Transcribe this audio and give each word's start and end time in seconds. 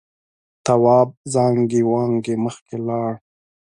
تواب 0.65 1.09
زانگې 1.33 1.81
وانگې 1.89 2.35
مخکې 2.45 2.77
لاړ. 2.87 3.13